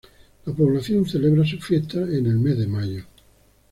La 0.47 0.53
población 0.55 1.05
celebra 1.05 1.45
sus 1.45 1.63
fiestas 1.63 2.09
en 2.09 2.25
el 2.25 2.39
mes 2.39 2.57
de 2.57 2.65
mayo. 2.65 3.03